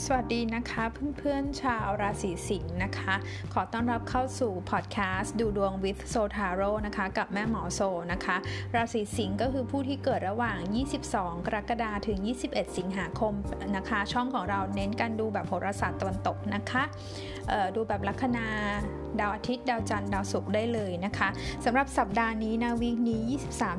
[0.00, 0.84] สวัสดีนะคะ
[1.18, 3.14] เพื่อนๆชาวราศีสิงห์นะคะ
[3.52, 7.80] ขอต้อนรับเข้าสู่พอดแคสต์ดูดวง with s o t a r o นะคะกับแม่หมอโซ
[8.12, 8.36] นะคะ
[8.74, 10.58] ราศีสิงห์ก็คือผู้ที่เกิดระหว่าง
[11.02, 12.18] 22 กรกฎาคมถึง
[12.48, 13.34] 21 สิงหาคม
[13.76, 16.82] นะคะ ช่องของเราเน้นการดูแบบโหราศาสตร์ตะวันตกนะคะ
[17.76, 18.46] ดูแบบลัคนา
[19.20, 21.28] ดาวอาทิตย์ ดาวจันทร์ดาวศุกร์ได้เลยนะคะ
[21.64, 23.26] สำหรับสัปดาห์นี้นะวีคนี้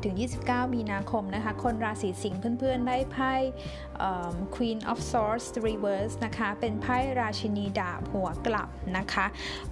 [0.10, 3.34] 23-29 มีนาคมนะคะ คนราศีสิงห์เพื่อนๆได้ไพ่
[4.56, 9.26] Queen of Swords Reverse นะคะ เป็นไพ่ราชินีดาบหัวกลับนะคะ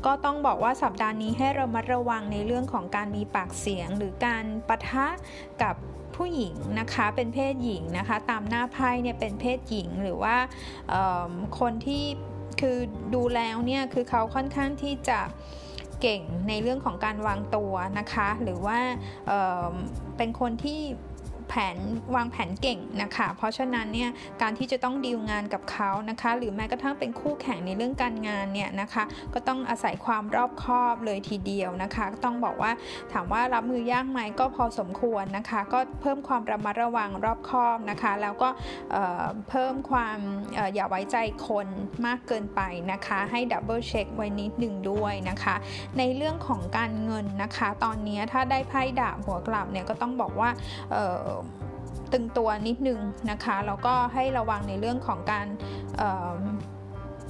[0.06, 5.08] ก็ต้องบอกว่าสัปดาห์นี้ให้เรามาระวังในเรื่องของการมีปากเสียงหรือการปะทะ
[5.64, 5.76] กับ
[6.16, 10.36] ผู้หญิงนะคะเป็นเพศหญิงนะคะ ตามหน้าไพ่เนี่ยเป็นเพศหญิงหรือว่า
[11.60, 12.04] คนที่
[12.62, 12.78] คือ
[13.14, 15.20] ดูแล้วเนี่ยคือเขาค่อนข้างที่จะ
[16.02, 18.80] เก่งในเรื่องของการวางตัวนะคะ หรือว่า
[19.28, 20.82] เเป็นคนที่
[21.52, 21.78] แผน
[22.16, 24.10] วางแผนเก่งนะคะ เพราะฉะนั้นเนี่ย
[24.42, 29.04] การที่จะต้องดีลงานกับเขานะคะ หรือแม้กระทั่งเป็นคู่แข่งในเรื่องการงานเนี่ยนะคะ
[29.34, 32.72] ก็ต้องอาศัยความรอบคอบเลยทีเดียวนะคะ ต้องบอกว่า
[33.12, 38.50] ถามว่ารับมือยากไหมก็พอสมควรนะคะ ก็เพิ่มความระมัดระวังรอบคอบนะคะ แล้วก็
[39.50, 40.18] เพิ่มความ
[40.74, 41.18] อย่าไว้ใจ
[41.48, 41.68] คน
[42.06, 42.62] มากเกินไป
[42.92, 45.56] นะคะ ให้ double check ไว้นิดหนึ่งด้วยนะคะ
[45.98, 50.50] ในเรื่องของการเงินนะคะ ตอนนี้ถ้าได้ไพ่ดาบหัวกลับเนี่ยก็ต้องบอกว่า
[52.14, 53.00] ตึงตัวนิดนึง
[53.32, 55.48] นะคะแล้วก็ให้ระวังในเรื่องของการ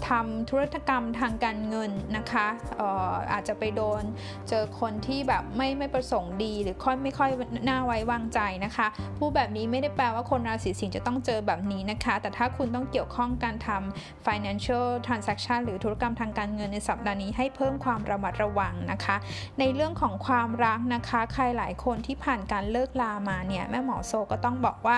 [0.10, 2.48] ทำธุรกรรมทางการเงินนะคะ
[2.80, 4.04] อาอาจจะไปโดน
[4.50, 7.30] เจอคนที่แบบไม่ไม่ประสงค์ดีหรือค่อยไม่ค่อย
[7.70, 19.16] น่าไว้วางใจนะคะผู้แบบนี้ไม่ได้แปลว่าคนราศีสิงห์จะต้องเจอแบบนี้นะคะ แต่ถ้าคุณต้องเกี่ยวข้องการทำ financial transaction หรือธุรกรรมทางการเงินในสัปดาห์นี้ให้เพิ่มความระมัดระวังนะคะ
[19.60, 24.98] ในเรื่องของความรักนะคะ ใครหลายคนที่ผ่านการเลิกลามาเนี่ยแม่หมอโซก็ต้องบอกว่า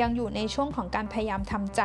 [0.00, 1.82] ยังอยู่ในช่วงของการพยายามทำใจ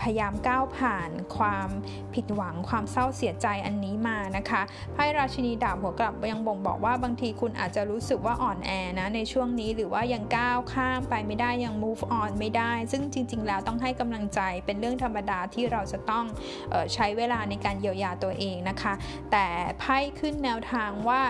[0.00, 0.93] พยายามก้าวผ่าน
[1.36, 1.68] ความ
[2.14, 4.62] ผิดหวังความเศร้าเสียใจอันนี้มานะคะ
[4.92, 16.24] ไพ่ราชินีดาบหัวกลับยังบ่งบอกว่าบางทีคุณอาจจะรู้สึกว่าอ่อนแอนะในช่วงนี้หรือว่ายังก้าวข้ามไปไม่ได้ยัง move on ไม่ได้ ซึ่งจริง ๆ แล้วต้องให้กำลังใจเป็นเรื่องธรรมดาที่เราจะต้อง
[16.72, 18.94] ออใช้เวลาในการเยียวยาตัวเองนะคะ
[19.32, 19.46] แต่
[19.78, 21.22] ไพ่ขึ้นแนวทางว่า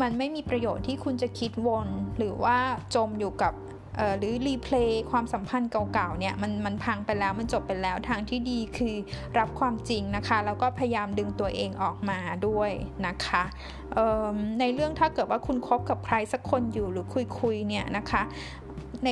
[0.00, 1.88] มันไม่มีประโยชน์ที่คุณจะคิดวน
[2.18, 2.58] หรือว่า
[2.94, 3.52] จมอยู่กับ
[4.18, 8.94] หรือรีเพลย์ความสัมพันธ์เก่าๆเนี่ยมันมันพังไปแล้วมันจบไปแล้วทางที่ดีคือ
[9.38, 12.70] รับความจริงนะคะ แล้วก็พยายามดึงตัวเองออกมาด้วย
[13.06, 13.42] นะคะ
[14.60, 17.06] ในเรื่องถ้าเกิดว่าคุณคบกับใครสักคนอยู่หรือ
[17.40, 18.22] คุยๆเนี่ยนะคะ
[19.04, 19.10] ใน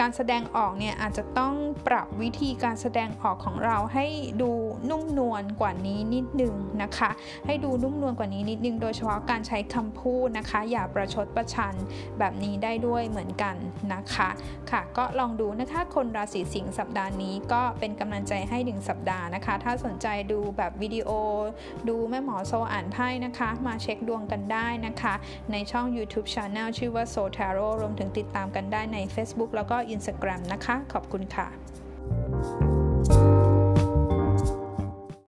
[0.00, 1.54] การแสดงออกเนี่ยอาจจะต้อง
[1.86, 4.06] ปรับวิธีการแสดงออกของเราให้
[4.42, 4.50] ดู
[4.90, 7.10] นุ่มนวลกว่านี้นิดนึงนะคะ
[7.46, 11.74] ให้ดูนุ่มนวลกว่านี้นิดนึงโดยเฉพาะการใช้คำพูดนะคะ อย่าประชดประชัน
[12.18, 13.54] แบบนี้ได้ด้วยเหมือนกัน
[13.92, 14.28] นะคะ
[14.70, 21.10] ค่ะ ก็ลองดูนะคะคนราศีสิงห์สัปดาห์นี้ก็เป็นกำลังใจให้หนึ่งสัปดาห์นะคะ ถ้าสนใจดูแบบวิดีโอ
[21.88, 25.14] ดูแม่หมอโซอ่านไพ่นะคะ มาเช็คดวงกันได้นะคะ
[25.52, 30.40] ในช่อง YouTube Channel ชื่อว่า s o t a r o รวมถึงติดตามกันได้ใน Facebook Facebook แล้วก็ Instagram
[30.52, 32.83] นะคะ ขอบคุณค่ะ